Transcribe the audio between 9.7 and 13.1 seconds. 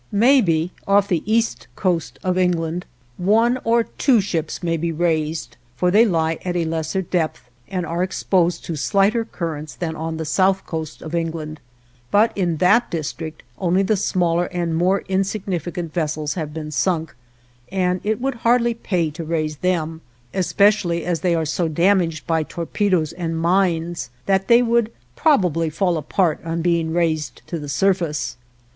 than on the south coast of England, but in that